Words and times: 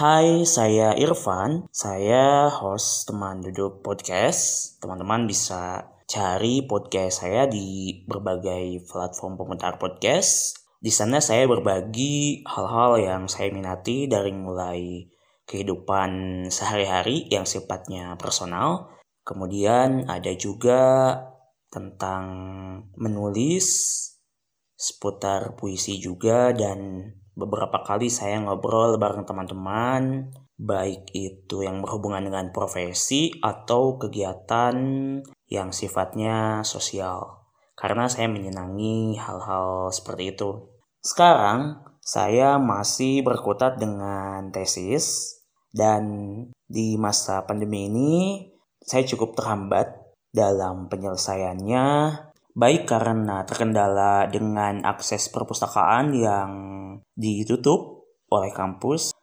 Hai, 0.00 0.48
saya 0.48 0.96
Irfan. 0.96 1.68
Saya 1.68 2.48
host 2.48 3.04
teman 3.04 3.44
duduk 3.44 3.84
podcast. 3.84 4.72
Teman-teman 4.80 5.28
bisa 5.28 5.92
cari 6.08 6.64
podcast 6.64 7.20
saya 7.20 7.44
di 7.44 8.00
berbagai 8.08 8.80
platform 8.88 9.36
pemutar 9.36 9.76
podcast. 9.76 10.56
Di 10.80 10.88
sana 10.88 11.20
saya 11.20 11.44
berbagi 11.44 12.40
hal-hal 12.48 12.96
yang 12.96 13.22
saya 13.28 13.52
minati 13.52 14.08
dari 14.08 14.32
mulai 14.32 15.04
kehidupan 15.44 16.48
sehari-hari 16.48 17.28
yang 17.28 17.44
sifatnya 17.44 18.16
personal. 18.16 18.88
Kemudian 19.20 20.08
ada 20.08 20.32
juga 20.32 21.12
tentang 21.68 22.24
menulis 22.96 23.68
seputar 24.80 25.60
puisi 25.60 26.00
juga 26.00 26.56
dan 26.56 27.04
beberapa 27.34 27.82
kali 27.82 28.08
saya 28.10 28.38
ngobrol 28.42 28.98
bareng 29.00 29.26
teman-teman, 29.26 30.30
baik 30.60 31.08
itu 31.16 31.64
yang 31.64 31.80
berhubungan 31.80 32.26
dengan 32.28 32.52
profesi 32.52 33.32
atau 33.40 33.96
kegiatan 33.96 34.76
yang 35.48 35.68
sifatnya 35.72 36.60
sosial. 36.62 37.48
Karena 37.74 38.06
saya 38.12 38.28
menyenangi 38.28 39.16
hal-hal 39.16 39.88
seperti 39.88 40.36
itu. 40.36 40.68
Sekarang 41.00 41.80
saya 42.04 42.60
masih 42.60 43.24
berkutat 43.24 43.80
dengan 43.80 44.52
tesis 44.52 45.36
dan 45.72 46.04
di 46.68 47.00
masa 47.00 47.46
pandemi 47.48 47.88
ini 47.88 48.12
saya 48.84 49.06
cukup 49.08 49.32
terhambat 49.38 49.96
dalam 50.30 50.86
penyelesaiannya 50.92 51.86
baik 52.54 52.86
karena 52.90 53.46
terkendala 53.46 54.26
dengan 54.26 54.82
akses 54.82 55.30
perpustakaan 55.30 56.14
yang 56.14 56.50
ditutup 57.14 58.08
oleh 58.30 58.50
kampus, 58.54 59.14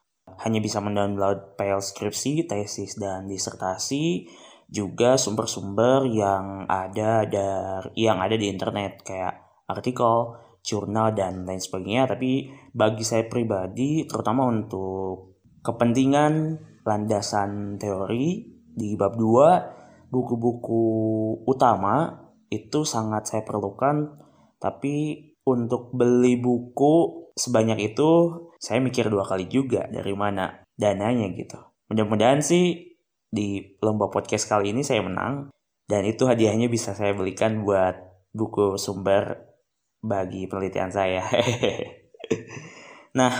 hanya 0.43 0.59
bisa 0.61 0.83
mendownload 0.83 1.57
file 1.57 1.81
skripsi, 1.81 2.45
tesis, 2.45 2.99
dan 2.99 3.25
disertasi, 3.25 4.27
juga 4.67 5.15
sumber-sumber 5.15 6.03
yang 6.11 6.67
ada 6.67 7.23
dari 7.23 7.95
yang 7.95 8.19
ada 8.19 8.35
di 8.35 8.51
internet 8.51 9.01
kayak 9.01 9.63
artikel, 9.67 10.35
jurnal 10.59 11.15
dan 11.15 11.47
lain 11.47 11.63
sebagainya. 11.63 12.11
Tapi 12.11 12.51
bagi 12.75 13.03
saya 13.07 13.23
pribadi, 13.25 14.03
terutama 14.03 14.43
untuk 14.43 15.39
kepentingan 15.63 16.59
landasan 16.83 17.79
teori 17.79 18.43
di 18.75 18.95
bab 18.99 19.15
2, 19.15 20.11
buku-buku 20.11 20.83
utama 21.47 22.26
itu 22.47 22.87
sangat 22.87 23.27
saya 23.27 23.43
perlukan 23.43 24.17
tapi 24.57 25.27
untuk 25.47 25.93
beli 25.93 26.35
buku 26.39 27.27
sebanyak 27.37 27.93
itu 27.93 28.09
saya 28.57 28.81
mikir 28.81 29.07
dua 29.07 29.23
kali 29.23 29.47
juga 29.47 29.85
dari 29.87 30.11
mana 30.17 30.65
dananya 30.73 31.29
gitu. 31.31 31.61
Mudah-mudahan 31.87 32.41
sih 32.43 32.97
di 33.29 33.77
lomba 33.79 34.09
podcast 34.09 34.49
kali 34.49 34.73
ini 34.73 34.81
saya 34.81 35.05
menang 35.05 35.53
dan 35.87 36.03
itu 36.03 36.27
hadiahnya 36.27 36.67
bisa 36.67 36.91
saya 36.97 37.15
belikan 37.15 37.63
buat 37.63 37.95
buku 38.35 38.75
sumber 38.75 39.47
bagi 40.03 40.49
penelitian 40.49 40.91
saya. 40.91 41.23
Nah 43.17 43.33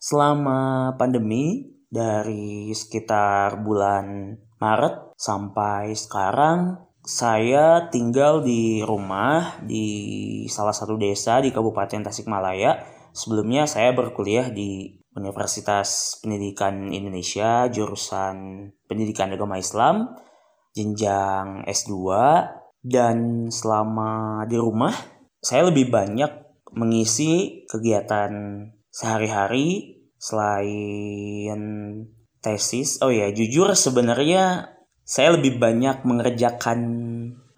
selama 0.00 0.94
pandemi 0.96 1.68
dari 1.92 2.72
sekitar 2.72 3.60
bulan 3.60 4.32
Maret 4.56 5.12
sampai 5.20 5.92
sekarang 5.92 6.88
saya 7.10 7.90
tinggal 7.90 8.38
di 8.38 8.86
rumah 8.86 9.58
di 9.66 10.46
salah 10.46 10.70
satu 10.70 10.94
desa 10.94 11.42
di 11.42 11.50
Kabupaten 11.50 12.06
Tasikmalaya. 12.06 12.86
Sebelumnya 13.10 13.66
saya 13.66 13.90
berkuliah 13.90 14.46
di 14.54 14.94
Universitas 15.18 16.22
Pendidikan 16.22 16.94
Indonesia 16.94 17.66
jurusan 17.66 18.70
Pendidikan 18.86 19.34
Agama 19.34 19.58
Islam 19.58 20.06
jenjang 20.70 21.66
S2 21.66 21.98
dan 22.86 23.50
selama 23.50 24.46
di 24.46 24.54
rumah 24.54 24.94
saya 25.42 25.66
lebih 25.66 25.90
banyak 25.90 26.30
mengisi 26.78 27.66
kegiatan 27.66 28.30
sehari-hari 28.86 29.98
selain 30.14 31.58
tesis. 32.38 33.02
Oh 33.02 33.10
ya, 33.10 33.34
jujur 33.34 33.74
sebenarnya 33.74 34.78
saya 35.10 35.34
lebih 35.34 35.58
banyak 35.58 36.06
mengerjakan 36.06 36.78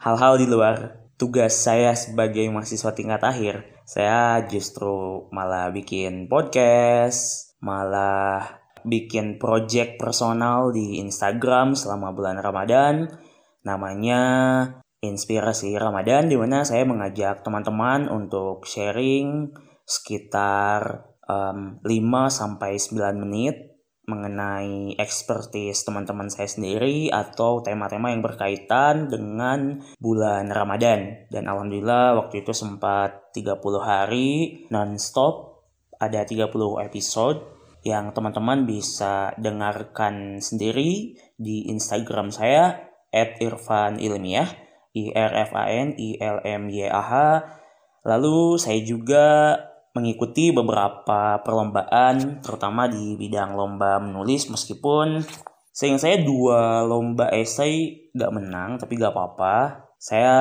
hal-hal 0.01 0.41
di 0.41 0.49
luar 0.49 1.05
tugas 1.21 1.53
saya 1.53 1.93
sebagai 1.93 2.49
mahasiswa 2.49 2.97
tingkat 2.97 3.21
akhir. 3.21 3.69
Saya 3.85 4.41
justru 4.49 5.29
malah 5.29 5.69
bikin 5.69 6.33
podcast, 6.33 7.53
malah 7.61 8.57
bikin 8.89 9.37
project 9.37 10.01
personal 10.01 10.73
di 10.73 10.97
Instagram 11.05 11.77
selama 11.77 12.17
bulan 12.17 12.41
Ramadan. 12.41 13.13
Namanya 13.69 14.23
Inspirasi 15.03 15.77
Ramadan 15.77 16.33
di 16.33 16.41
mana 16.41 16.65
saya 16.65 16.89
mengajak 16.89 17.45
teman-teman 17.45 18.09
untuk 18.09 18.65
sharing 18.65 19.53
sekitar 19.85 21.05
um, 21.29 21.83
5 21.85 21.91
sampai 22.33 22.79
9 22.79 23.19
menit 23.19 23.72
mengenai 24.03 24.99
expertise 24.99 25.87
teman-teman 25.87 26.27
saya 26.27 26.51
sendiri 26.51 27.07
atau 27.15 27.63
tema-tema 27.63 28.11
yang 28.11 28.23
berkaitan 28.23 29.07
dengan 29.07 29.79
bulan 30.03 30.51
Ramadan. 30.51 31.31
Dan 31.31 31.47
alhamdulillah 31.47 32.19
waktu 32.19 32.43
itu 32.43 32.51
sempat 32.51 33.31
30 33.31 33.63
hari 33.79 34.31
non-stop, 34.75 35.63
ada 36.03 36.27
30 36.27 36.51
episode 36.83 37.39
yang 37.87 38.11
teman-teman 38.15 38.67
bisa 38.67 39.35
dengarkan 39.39 40.39
sendiri 40.43 41.19
di 41.39 41.71
Instagram 41.71 42.31
saya 42.35 42.91
at 43.11 43.39
Irfan 43.39 44.03
Ilmiah, 44.03 44.51
I 44.95 45.15
R 45.15 45.33
F 45.47 45.51
A 45.55 45.67
N 45.71 45.95
I 45.95 46.19
L 46.19 46.39
M 46.43 46.71
Y 46.71 46.87
A 46.91 47.03
H. 47.03 47.13
Lalu 48.03 48.59
saya 48.59 48.83
juga 48.83 49.55
mengikuti 49.93 50.53
beberapa 50.53 51.41
perlombaan 51.45 52.41
terutama 52.41 52.89
di 52.89 53.17
bidang 53.21 53.53
lomba 53.53 54.01
menulis 54.01 54.49
meskipun 54.49 55.21
sayang 55.73 56.01
saya 56.01 56.21
dua 56.21 56.85
lomba 56.85 57.29
esai 57.33 58.09
gak 58.13 58.33
menang 58.33 58.81
tapi 58.81 58.97
gak 58.97 59.13
apa-apa. 59.13 59.89
Saya 60.03 60.37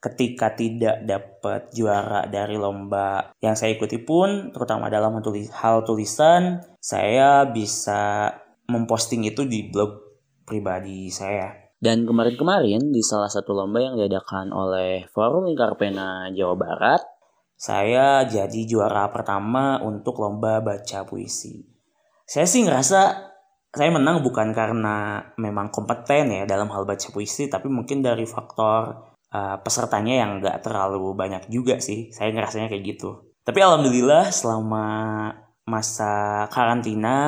ketika 0.00 0.56
tidak 0.56 1.04
dapat 1.04 1.68
juara 1.76 2.24
dari 2.24 2.56
lomba 2.56 3.36
yang 3.44 3.52
saya 3.52 3.76
ikuti 3.76 4.00
pun 4.00 4.48
terutama 4.48 4.88
dalam 4.88 5.20
hal 5.20 5.76
tulisan 5.84 6.64
saya 6.80 7.44
bisa 7.44 8.32
memposting 8.64 9.28
itu 9.28 9.44
di 9.44 9.68
blog 9.68 10.00
pribadi 10.48 11.12
saya. 11.12 11.52
Dan 11.80 12.04
kemarin-kemarin 12.04 12.92
di 12.92 13.00
salah 13.00 13.28
satu 13.28 13.56
lomba 13.56 13.80
yang 13.80 13.96
diadakan 13.96 14.52
oleh 14.52 15.08
Forum 15.16 15.48
Lingkar 15.48 15.80
Pena 15.80 16.28
Jawa 16.28 16.56
Barat 16.56 17.00
saya 17.60 18.24
jadi 18.24 18.64
juara 18.64 19.12
pertama 19.12 19.76
untuk 19.84 20.16
lomba 20.16 20.64
baca 20.64 21.04
puisi. 21.04 21.60
Saya 22.24 22.48
sih 22.48 22.64
ngerasa 22.64 23.28
saya 23.68 23.90
menang 23.92 24.24
bukan 24.24 24.56
karena 24.56 25.20
memang 25.36 25.68
kompeten 25.68 26.32
ya 26.32 26.48
dalam 26.48 26.72
hal 26.72 26.88
baca 26.88 27.12
puisi, 27.12 27.52
tapi 27.52 27.68
mungkin 27.68 28.00
dari 28.00 28.24
faktor 28.24 29.12
uh, 29.28 29.60
pesertanya 29.60 30.24
yang 30.24 30.40
gak 30.40 30.64
terlalu 30.64 31.12
banyak 31.12 31.52
juga 31.52 31.76
sih. 31.84 32.08
Saya 32.16 32.32
ngerasanya 32.32 32.72
kayak 32.72 32.96
gitu. 32.96 33.28
Tapi 33.44 33.60
alhamdulillah 33.60 34.32
selama 34.32 34.86
masa 35.68 36.48
karantina 36.48 37.18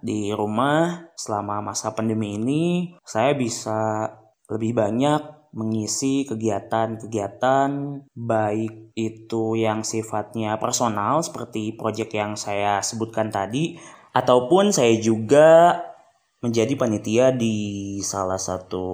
di 0.00 0.32
rumah, 0.32 1.12
selama 1.12 1.60
masa 1.60 1.92
pandemi 1.92 2.40
ini, 2.40 2.96
saya 3.04 3.36
bisa 3.36 4.08
lebih 4.48 4.80
banyak 4.80 5.43
mengisi 5.54 6.26
kegiatan-kegiatan 6.26 7.70
baik 8.12 8.90
itu 8.98 9.54
yang 9.54 9.86
sifatnya 9.86 10.58
personal 10.58 11.22
seperti 11.22 11.78
proyek 11.78 12.10
yang 12.18 12.34
saya 12.34 12.82
sebutkan 12.82 13.30
tadi 13.30 13.78
ataupun 14.10 14.74
saya 14.74 14.98
juga 14.98 15.78
menjadi 16.42 16.74
panitia 16.74 17.30
di 17.30 17.96
salah 18.02 18.36
satu 18.36 18.84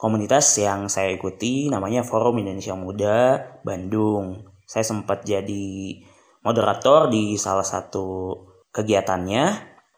komunitas 0.00 0.58
yang 0.58 0.90
saya 0.90 1.14
ikuti 1.14 1.70
namanya 1.70 2.02
Forum 2.02 2.42
Indonesia 2.42 2.74
Muda 2.74 3.38
Bandung. 3.62 4.42
Saya 4.66 4.82
sempat 4.82 5.22
jadi 5.22 6.02
moderator 6.42 7.06
di 7.06 7.38
salah 7.38 7.62
satu 7.62 8.34
kegiatannya. 8.74 9.44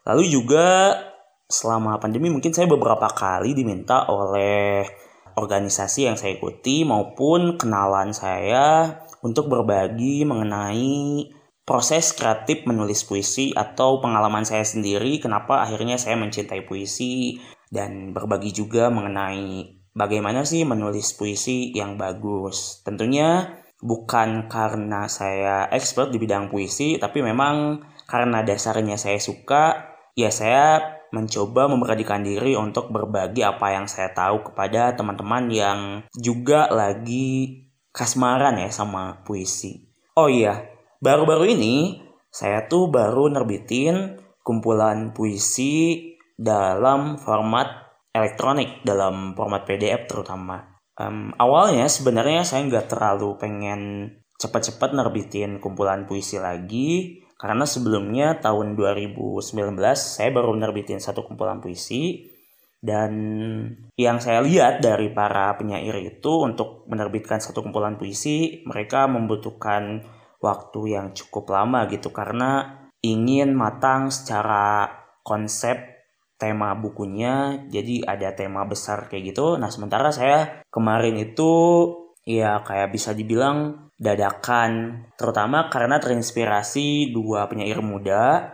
Lalu 0.05 0.23
juga 0.29 0.93
selama 1.49 1.97
pandemi 1.97 2.29
mungkin 2.29 2.53
saya 2.53 2.69
beberapa 2.69 3.09
kali 3.09 3.57
diminta 3.57 4.05
oleh 4.05 4.85
organisasi 5.35 6.07
yang 6.07 6.15
saya 6.15 6.39
ikuti 6.39 6.87
maupun 6.87 7.59
kenalan 7.59 8.15
saya 8.15 8.99
untuk 9.19 9.51
berbagi 9.51 10.23
mengenai 10.23 11.29
proses 11.65 12.13
kreatif 12.13 12.63
menulis 12.69 13.03
puisi 13.03 13.51
atau 13.51 13.99
pengalaman 13.99 14.45
saya 14.45 14.63
sendiri 14.63 15.17
kenapa 15.17 15.65
akhirnya 15.65 15.97
saya 15.97 16.15
mencintai 16.15 16.63
puisi 16.63 17.41
dan 17.73 18.13
berbagi 18.13 18.53
juga 18.53 18.93
mengenai 18.93 19.75
bagaimana 19.97 20.45
sih 20.45 20.63
menulis 20.63 21.17
puisi 21.17 21.73
yang 21.73 21.97
bagus. 21.97 22.85
Tentunya 22.85 23.59
bukan 23.81 24.47
karena 24.47 25.09
saya 25.11 25.67
expert 25.73 26.13
di 26.13 26.21
bidang 26.21 26.47
puisi 26.47 26.95
tapi 27.01 27.19
memang 27.19 27.83
karena 28.05 28.45
dasarnya 28.45 28.95
saya 28.95 29.17
suka 29.17 29.95
ya 30.15 30.29
saya 30.31 30.94
mencoba 31.15 31.71
memberanikan 31.71 32.19
diri 32.19 32.59
untuk 32.59 32.91
berbagi 32.91 33.39
apa 33.47 33.71
yang 33.71 33.87
saya 33.87 34.11
tahu 34.11 34.51
kepada 34.51 34.91
teman-teman 34.99 35.47
yang 35.47 35.79
juga 36.11 36.67
lagi 36.67 37.63
kasmaran 37.95 38.59
ya 38.59 38.67
sama 38.67 39.23
puisi. 39.23 39.87
Oh 40.19 40.27
iya, 40.27 40.67
baru-baru 40.99 41.55
ini 41.55 42.03
saya 42.27 42.67
tuh 42.67 42.91
baru 42.91 43.31
nerbitin 43.31 44.19
kumpulan 44.43 45.15
puisi 45.15 46.03
dalam 46.35 47.15
format 47.15 47.95
elektronik, 48.11 48.83
dalam 48.83 49.31
format 49.39 49.63
PDF 49.63 50.11
terutama. 50.11 50.75
Um, 50.99 51.31
awalnya 51.39 51.87
sebenarnya 51.87 52.43
saya 52.43 52.67
nggak 52.67 52.91
terlalu 52.91 53.39
pengen 53.39 54.11
cepat-cepat 54.35 54.91
nerbitin 54.91 55.63
kumpulan 55.63 56.03
puisi 56.03 56.39
lagi 56.39 57.23
karena 57.35 57.67
sebelumnya 57.67 58.39
tahun 58.39 58.79
2019 58.79 59.43
saya 59.99 60.29
baru 60.31 60.55
nerbitin 60.55 61.03
satu 61.03 61.27
kumpulan 61.27 61.59
puisi. 61.59 62.31
Dan 62.85 63.13
yang 63.97 64.21
saya 64.21 64.45
lihat 64.45 64.77
dari 64.77 65.09
para 65.09 65.49
penyair 65.57 65.97
itu 66.05 66.45
untuk 66.45 66.85
menerbitkan 66.85 67.41
satu 67.41 67.65
kumpulan 67.65 67.97
puisi 67.97 68.61
mereka 68.69 69.09
membutuhkan 69.09 70.05
waktu 70.37 70.93
yang 70.93 71.11
cukup 71.17 71.49
lama 71.49 71.89
gitu. 71.89 72.13
Karena 72.13 72.85
ingin 73.01 73.57
matang 73.57 74.13
secara 74.13 74.85
konsep 75.25 75.95
tema 76.35 76.75
bukunya 76.77 77.65
jadi 77.71 78.05
ada 78.05 78.37
tema 78.37 78.63
besar 78.69 79.09
kayak 79.09 79.33
gitu. 79.33 79.57
Nah 79.57 79.73
sementara 79.73 80.13
saya 80.13 80.61
kemarin 80.69 81.17
itu 81.17 81.51
ya 82.25 82.65
kayak 82.65 82.91
bisa 82.91 83.13
dibilang 83.13 83.89
dadakan. 83.95 85.05
Terutama 85.15 85.69
karena 85.71 86.01
terinspirasi 86.01 87.13
dua 87.15 87.47
penyair 87.47 87.79
muda 87.79 88.51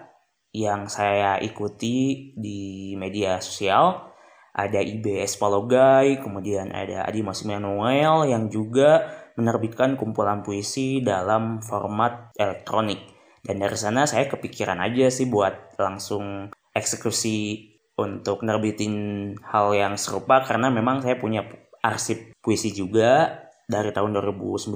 yang 0.51 0.91
saya 0.91 1.39
ikuti 1.39 2.31
di 2.35 2.94
media 3.00 3.39
sosial. 3.39 4.12
Ada 4.51 4.83
IBS 4.83 5.39
Palogai, 5.39 6.19
kemudian 6.19 6.75
ada 6.75 7.07
Adi 7.07 7.23
Mas 7.23 7.39
Noel 7.47 8.27
yang 8.27 8.51
juga 8.51 9.07
menerbitkan 9.39 9.95
kumpulan 9.95 10.44
puisi 10.44 11.00
dalam 11.00 11.63
format 11.63 12.35
elektronik. 12.35 13.00
Dan 13.39 13.63
dari 13.63 13.79
sana 13.79 14.03
saya 14.03 14.27
kepikiran 14.27 14.83
aja 14.83 15.07
sih 15.07 15.31
buat 15.31 15.79
langsung 15.79 16.51
eksekusi 16.75 17.71
untuk 17.95 18.44
nerbitin 18.44 18.94
hal 19.39 19.71
yang 19.71 19.95
serupa 19.95 20.44
karena 20.44 20.67
memang 20.67 21.00
saya 21.00 21.15
punya 21.15 21.47
arsip 21.79 22.35
puisi 22.44 22.75
juga 22.75 23.39
dari 23.69 23.93
tahun 23.93 24.17
2019 24.17 24.71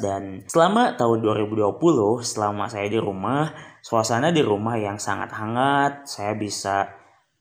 dan 0.00 0.22
selama 0.48 0.96
tahun 0.96 1.18
2020 1.24 1.76
selama 2.24 2.70
saya 2.70 2.88
di 2.88 2.98
rumah 3.00 3.52
suasana 3.80 4.32
di 4.32 4.40
rumah 4.40 4.76
yang 4.80 4.96
sangat 4.96 5.32
hangat 5.34 6.08
saya 6.08 6.36
bisa 6.38 6.88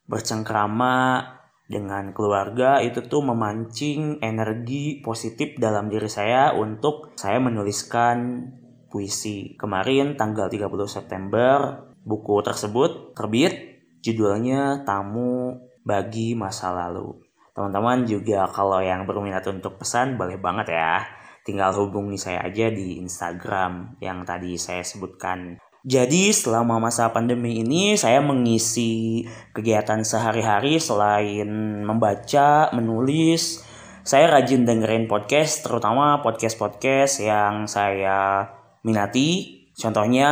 bercengkrama 0.10 1.22
dengan 1.70 2.12
keluarga 2.18 2.82
itu 2.82 3.06
tuh 3.06 3.22
memancing 3.22 4.18
energi 4.26 5.06
positif 5.06 5.54
dalam 5.62 5.86
diri 5.86 6.10
saya 6.10 6.58
untuk 6.58 7.14
saya 7.14 7.38
menuliskan 7.38 8.50
puisi 8.90 9.54
kemarin 9.54 10.18
tanggal 10.18 10.50
30 10.50 10.66
September 10.90 11.86
buku 12.02 12.42
tersebut 12.42 13.14
terbit 13.14 13.70
Judulnya 14.00 14.88
Tamu 14.88 15.60
Bagi 15.84 16.32
Masa 16.34 16.72
Lalu. 16.72 17.29
Teman-teman 17.60 18.08
juga 18.08 18.48
kalau 18.48 18.80
yang 18.80 19.04
berminat 19.04 19.44
untuk 19.52 19.76
pesan 19.84 20.16
boleh 20.16 20.40
banget 20.40 20.72
ya. 20.72 21.04
Tinggal 21.44 21.76
hubungi 21.76 22.16
saya 22.16 22.48
aja 22.48 22.72
di 22.72 23.04
Instagram 23.04 24.00
yang 24.00 24.24
tadi 24.24 24.56
saya 24.56 24.80
sebutkan. 24.80 25.60
Jadi 25.84 26.32
selama 26.32 26.80
masa 26.80 27.12
pandemi 27.12 27.60
ini 27.60 28.00
saya 28.00 28.24
mengisi 28.24 29.28
kegiatan 29.52 30.08
sehari-hari 30.08 30.80
selain 30.80 31.84
membaca, 31.84 32.72
menulis, 32.72 33.60
saya 34.08 34.32
rajin 34.32 34.64
dengerin 34.64 35.12
podcast, 35.12 35.60
terutama 35.60 36.24
podcast-podcast 36.24 37.20
yang 37.28 37.68
saya 37.68 38.48
minati. 38.88 39.68
Contohnya 39.76 40.32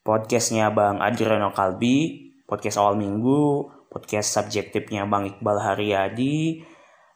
podcastnya 0.00 0.72
Bang 0.72 0.96
Adriano 1.04 1.52
Kalbi 1.52 2.32
podcast 2.52 2.84
awal 2.84 3.00
minggu, 3.00 3.64
podcast 3.92 4.40
subjektifnya 4.40 5.04
Bang 5.04 5.28
Iqbal 5.28 5.60
Haryadi, 5.60 6.64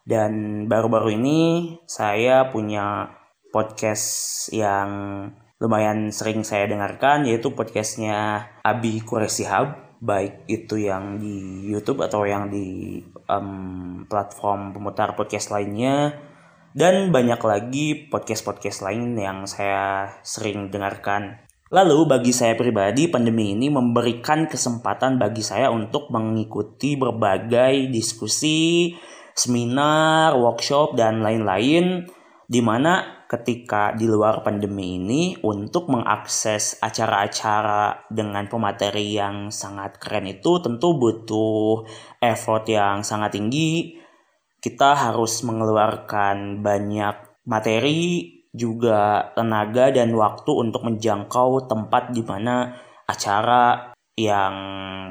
dan 0.05 0.65
baru-baru 0.69 1.17
ini 1.17 1.41
saya 1.89 2.53
punya 2.53 3.17
podcast 3.51 4.47
yang 4.53 4.91
lumayan 5.57 6.13
sering 6.13 6.45
saya 6.45 6.69
dengarkan 6.69 7.25
yaitu 7.25 7.57
podcastnya 7.57 8.45
Abi 8.61 9.01
Kuresihab 9.01 9.87
baik 10.01 10.45
itu 10.47 10.77
yang 10.77 11.17
di 11.17 11.67
YouTube 11.73 12.05
atau 12.05 12.29
yang 12.29 12.53
di 12.53 13.01
um, 13.27 14.05
platform 14.07 14.77
pemutar 14.77 15.17
podcast 15.17 15.51
lainnya. 15.53 16.17
Dan 16.77 17.09
banyak 17.09 17.41
lagi 17.41 17.87
podcast-podcast 18.13 18.85
lain 18.85 19.17
yang 19.17 19.49
saya 19.49 20.13
sering 20.21 20.69
dengarkan 20.69 21.41
Lalu 21.67 22.07
bagi 22.07 22.31
saya 22.31 22.55
pribadi 22.55 23.11
pandemi 23.11 23.51
ini 23.59 23.67
memberikan 23.67 24.47
kesempatan 24.47 25.19
bagi 25.19 25.43
saya 25.43 25.67
untuk 25.75 26.15
mengikuti 26.15 26.95
berbagai 26.95 27.91
diskusi, 27.91 28.95
seminar, 29.35 30.39
workshop 30.39 30.95
dan 30.95 31.27
lain-lain 31.27 32.07
di 32.47 32.63
mana 32.63 33.27
ketika 33.27 33.91
di 33.99 34.07
luar 34.07 34.47
pandemi 34.47 35.03
ini 35.03 35.35
untuk 35.43 35.91
mengakses 35.91 36.79
acara-acara 36.79 38.07
dengan 38.15 38.47
pemateri 38.47 39.19
yang 39.19 39.51
sangat 39.51 39.99
keren 39.99 40.31
itu 40.31 40.63
tentu 40.63 40.95
butuh 40.95 41.83
effort 42.23 42.63
yang 42.71 43.03
sangat 43.03 43.35
tinggi. 43.35 43.99
Kita 44.63 44.95
harus 44.95 45.43
mengeluarkan 45.43 46.63
banyak 46.63 47.43
materi 47.51 48.36
juga 48.57 49.31
tenaga 49.37 49.93
dan 49.93 50.17
waktu 50.17 50.51
untuk 50.51 50.89
menjangkau 50.89 51.69
tempat 51.69 52.17
di 52.17 52.25
mana 52.25 52.73
acara 53.05 53.93
yang 54.17 54.55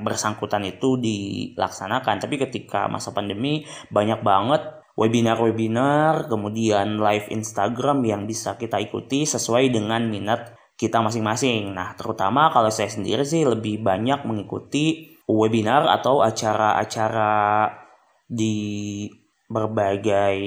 bersangkutan 0.01 0.65
itu 0.65 0.97
dilaksanakan. 0.97 2.17
Tapi 2.17 2.35
ketika 2.41 2.89
masa 2.89 3.13
pandemi 3.13 3.63
banyak 3.93 4.25
banget 4.25 4.65
webinar-webinar, 4.97 6.25
kemudian 6.25 6.97
live 6.97 7.29
Instagram 7.29 8.01
yang 8.01 8.25
bisa 8.25 8.57
kita 8.57 8.81
ikuti 8.81 9.29
sesuai 9.29 9.69
dengan 9.69 10.09
minat 10.09 10.57
kita 10.75 10.99
masing-masing. 10.99 11.71
Nah, 11.71 11.93
terutama 11.95 12.51
kalau 12.51 12.73
saya 12.73 12.89
sendiri 12.91 13.23
sih 13.23 13.45
lebih 13.45 13.79
banyak 13.85 14.25
mengikuti 14.27 15.15
webinar 15.29 15.87
atau 15.87 16.25
acara-acara 16.25 17.71
di 18.25 19.05
berbagai 19.45 20.37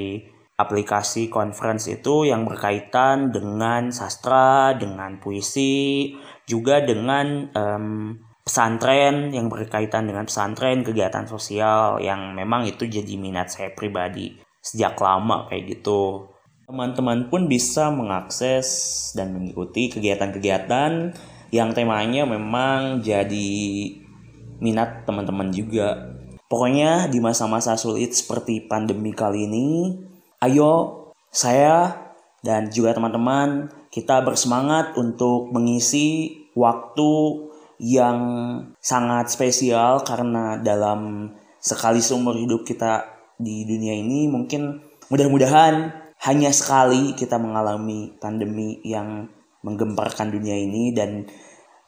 aplikasi 0.59 1.31
conference 1.31 1.87
itu 1.87 2.27
yang 2.27 2.43
berkaitan 2.43 3.31
dengan 3.31 3.95
sastra, 3.95 4.75
dengan 4.75 5.23
puisi, 5.23 6.13
juga 6.51 6.83
dengan 6.83 7.47
um, 7.55 8.19
pesantren 8.43 9.31
yang 9.31 9.47
berkaitan 9.47 10.11
dengan 10.11 10.27
pesantren, 10.27 10.83
kegiatan 10.83 11.31
sosial 11.31 12.03
yang 12.03 12.35
memang 12.35 12.67
itu 12.67 12.91
jadi 12.91 13.15
minat 13.15 13.55
saya 13.55 13.71
pribadi 13.71 14.35
sejak 14.59 14.99
lama 14.99 15.47
kayak 15.47 15.79
gitu. 15.79 16.27
Teman-teman 16.67 17.31
pun 17.31 17.47
bisa 17.47 17.89
mengakses 17.89 18.67
dan 19.15 19.33
mengikuti 19.33 19.89
kegiatan-kegiatan 19.89 21.15
yang 21.49 21.71
temanya 21.73 22.29
memang 22.29 23.01
jadi 23.01 23.49
minat 24.61 25.07
teman-teman 25.07 25.49
juga. 25.55 26.19
Pokoknya 26.49 27.13
di 27.13 27.21
masa-masa 27.21 27.77
sulit 27.77 28.17
seperti 28.17 28.65
pandemi 28.69 29.13
kali 29.13 29.45
ini, 29.45 29.69
Ayo 30.39 31.11
saya 31.35 31.99
dan 32.47 32.71
juga 32.71 32.95
teman-teman 32.95 33.75
kita 33.91 34.23
bersemangat 34.23 34.95
untuk 34.95 35.51
mengisi 35.51 36.31
waktu 36.55 37.43
yang 37.83 38.19
sangat 38.79 39.35
spesial 39.35 40.07
karena 40.07 40.55
dalam 40.63 41.35
sekali 41.59 41.99
seumur 41.99 42.39
hidup 42.39 42.63
kita 42.63 43.03
di 43.35 43.67
dunia 43.67 43.99
ini 43.99 44.31
mungkin 44.31 44.79
mudah-mudahan 45.11 45.91
hanya 46.23 46.55
sekali 46.55 47.19
kita 47.19 47.35
mengalami 47.35 48.15
pandemi 48.23 48.79
yang 48.87 49.27
menggemparkan 49.67 50.31
dunia 50.31 50.55
ini 50.55 50.95
dan 50.95 51.27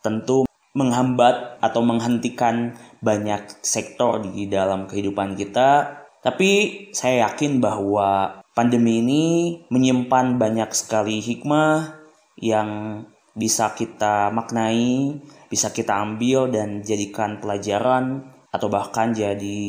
tentu 0.02 0.42
menghambat 0.75 1.62
atau 1.62 1.87
menghentikan 1.87 2.75
banyak 2.99 3.47
sektor 3.62 4.19
di 4.19 4.50
dalam 4.50 4.90
kehidupan 4.90 5.38
kita 5.38 6.00
tapi 6.20 6.50
saya 6.92 7.28
yakin 7.28 7.60
bahwa 7.60 8.40
Pandemi 8.50 8.98
ini 9.00 9.24
menyimpan 9.70 10.36
banyak 10.36 10.74
sekali 10.74 11.22
hikmah 11.22 12.02
yang 12.36 13.00
bisa 13.32 13.72
kita 13.78 14.34
maknai, 14.34 15.16
bisa 15.46 15.72
kita 15.72 15.96
ambil 16.02 16.50
dan 16.52 16.82
jadikan 16.84 17.40
pelajaran 17.40 18.26
atau 18.52 18.68
bahkan 18.68 19.14
jadi 19.14 19.62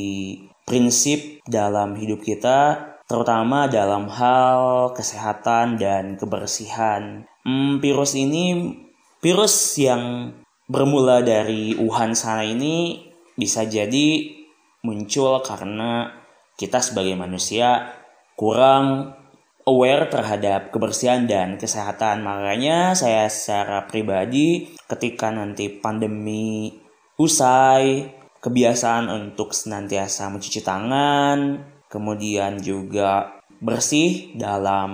prinsip 0.67 1.45
dalam 1.47 1.93
hidup 1.93 2.25
kita, 2.25 2.89
terutama 3.07 3.69
dalam 3.71 4.09
hal 4.09 4.91
kesehatan 4.91 5.77
dan 5.77 6.17
kebersihan. 6.17 7.29
Hmm, 7.45 7.79
virus 7.79 8.17
ini, 8.17 8.75
virus 9.23 9.77
yang 9.79 10.35
bermula 10.65 11.23
dari 11.23 11.77
Wuhan 11.77 12.11
sana 12.11 12.43
ini 12.43 13.07
bisa 13.37 13.61
jadi 13.63 14.25
muncul 14.81 15.39
karena 15.45 16.20
kita 16.61 16.77
sebagai 16.77 17.17
manusia 17.17 17.97
kurang 18.37 19.17
aware 19.65 20.05
terhadap 20.13 20.69
kebersihan 20.69 21.25
dan 21.25 21.57
kesehatan. 21.57 22.21
Makanya 22.21 22.93
saya 22.93 23.25
secara 23.33 23.89
pribadi 23.89 24.69
ketika 24.85 25.33
nanti 25.33 25.73
pandemi 25.73 26.69
usai, 27.17 28.13
kebiasaan 28.41 29.09
untuk 29.09 29.57
senantiasa 29.57 30.29
mencuci 30.29 30.61
tangan, 30.61 31.65
kemudian 31.89 32.61
juga 32.61 33.41
bersih 33.61 34.33
dalam 34.37 34.91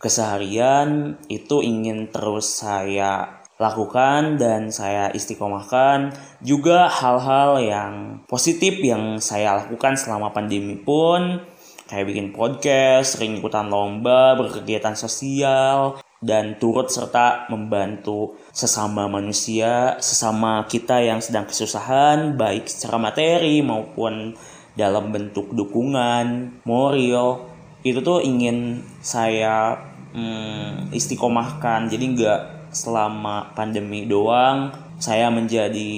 keseharian 0.00 1.20
itu 1.28 1.60
ingin 1.60 2.08
terus 2.08 2.64
saya 2.64 3.37
lakukan 3.58 4.38
dan 4.38 4.70
saya 4.70 5.10
istiqomahkan 5.10 6.14
juga 6.38 6.86
hal-hal 6.86 7.58
yang 7.58 7.94
positif 8.30 8.78
yang 8.78 9.18
saya 9.18 9.58
lakukan 9.66 9.98
selama 9.98 10.30
pandemi 10.30 10.78
pun 10.78 11.42
kayak 11.88 12.06
bikin 12.06 12.30
podcast, 12.36 13.16
sering 13.16 13.40
ikutan 13.40 13.66
lomba, 13.72 14.36
berkegiatan 14.36 14.92
sosial, 14.92 15.96
dan 16.20 16.60
turut 16.60 16.92
serta 16.92 17.48
membantu 17.48 18.36
sesama 18.52 19.08
manusia, 19.08 19.96
sesama 19.98 20.68
kita 20.68 21.00
yang 21.00 21.24
sedang 21.24 21.48
kesusahan, 21.48 22.36
baik 22.36 22.68
secara 22.68 23.00
materi 23.00 23.64
maupun 23.64 24.36
dalam 24.76 25.10
bentuk 25.10 25.50
dukungan, 25.56 26.60
moral, 26.68 27.48
itu 27.82 27.98
tuh 28.04 28.20
ingin 28.20 28.84
saya 29.00 29.80
hmm, 30.12 30.92
istiqomahkan. 30.92 31.88
Jadi 31.88 32.04
nggak 32.14 32.57
selama 32.70 33.52
pandemi 33.56 34.04
doang 34.04 34.72
saya 34.98 35.30
menjadi 35.30 35.90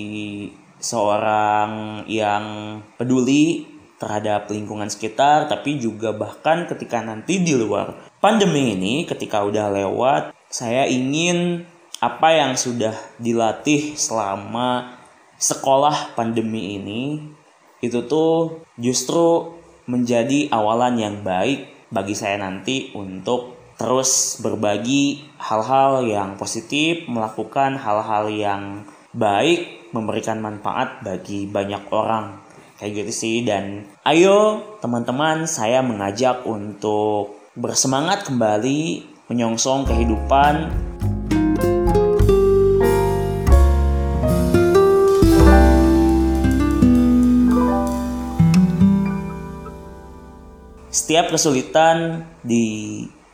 seorang 0.80 2.02
yang 2.08 2.78
peduli 2.96 3.68
terhadap 4.00 4.48
lingkungan 4.48 4.88
sekitar, 4.88 5.44
tapi 5.44 5.76
juga 5.76 6.16
bahkan 6.16 6.64
ketika 6.64 7.04
nanti 7.04 7.44
di 7.44 7.52
luar 7.52 7.92
pandemi 8.20 8.72
ini, 8.72 9.04
ketika 9.04 9.44
udah 9.44 9.68
lewat, 9.68 10.32
saya 10.48 10.88
ingin 10.88 11.68
apa 12.00 12.32
yang 12.32 12.56
sudah 12.56 12.96
dilatih 13.20 13.92
selama 13.92 14.96
sekolah 15.36 16.16
pandemi 16.16 16.80
ini 16.80 17.20
itu 17.84 18.04
tuh 18.08 18.64
justru 18.80 19.56
menjadi 19.84 20.48
awalan 20.48 20.96
yang 20.96 21.16
baik 21.20 21.68
bagi 21.92 22.16
saya 22.16 22.40
nanti 22.40 22.92
untuk 22.96 23.59
terus 23.80 24.36
berbagi 24.44 25.24
hal-hal 25.40 26.04
yang 26.04 26.36
positif, 26.36 27.08
melakukan 27.08 27.80
hal-hal 27.80 28.28
yang 28.28 28.84
baik, 29.16 29.88
memberikan 29.96 30.36
manfaat 30.36 31.00
bagi 31.00 31.48
banyak 31.48 31.88
orang. 31.88 32.44
Kayak 32.76 33.08
gitu 33.08 33.12
sih 33.24 33.36
dan 33.40 33.88
ayo 34.04 34.60
teman-teman 34.84 35.48
saya 35.48 35.80
mengajak 35.80 36.44
untuk 36.44 37.40
bersemangat 37.56 38.28
kembali 38.28 39.00
menyongsong 39.32 39.88
kehidupan. 39.88 40.68
Setiap 50.92 51.32
kesulitan 51.32 52.28
di 52.44 52.68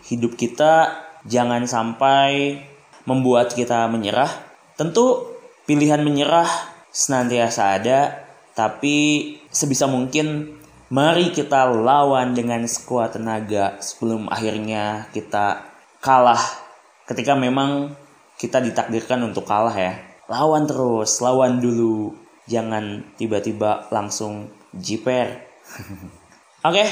hidup 0.07 0.39
kita 0.39 0.95
jangan 1.27 1.67
sampai 1.67 2.63
membuat 3.07 3.55
kita 3.55 3.91
menyerah 3.91 4.31
tentu 4.79 5.27
pilihan 5.67 6.03
menyerah 6.03 6.49
senantiasa 6.95 7.77
ada 7.77 8.27
tapi 8.57 8.97
sebisa 9.53 9.85
mungkin 9.85 10.57
mari 10.89 11.35
kita 11.35 11.67
lawan 11.69 12.33
dengan 12.33 12.63
sekuat 12.65 13.19
tenaga 13.19 13.77
sebelum 13.83 14.31
akhirnya 14.31 15.11
kita 15.11 15.67
kalah. 16.01 16.41
Ketika 17.07 17.35
memang 17.35 17.95
kita 18.39 18.63
ditakdirkan 18.63 19.23
untuk 19.27 19.45
kalah 19.45 19.75
ya. 19.75 19.99
Lawan 20.31 20.67
terus, 20.67 21.19
lawan 21.23 21.59
dulu. 21.59 22.15
Jangan 22.47 23.15
tiba-tiba 23.19 23.91
langsung 23.91 24.51
jiper. 24.71 25.43
Oke, 26.67 26.83
okay, 26.83 26.89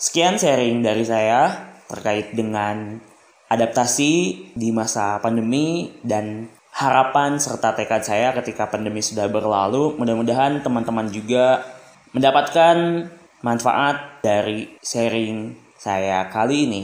sekian 0.00 0.40
sharing 0.40 0.80
dari 0.80 1.04
saya 1.04 1.72
terkait 1.86 2.34
dengan 2.34 2.98
adaptasi 3.46 4.12
di 4.54 4.68
masa 4.74 5.22
pandemi 5.22 5.94
dan 6.02 6.50
harapan 6.76 7.40
serta 7.40 7.72
tekad 7.72 8.04
saya 8.04 8.36
ketika 8.36 8.68
pandemi 8.68 9.00
sudah 9.00 9.30
berlalu. 9.30 9.96
Mudah-mudahan 9.96 10.60
teman-teman 10.60 11.08
juga 11.08 11.64
mendapatkan 12.12 13.08
manfaat 13.40 14.20
dari 14.20 14.76
sharing 14.84 15.56
saya 15.78 16.28
kali 16.28 16.68
ini. 16.68 16.82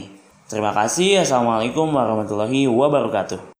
Terima 0.49 0.73
kasih. 0.73 1.21
Assalamualaikum 1.21 1.89
warahmatullahi 1.93 2.69
wabarakatuh. 2.69 3.52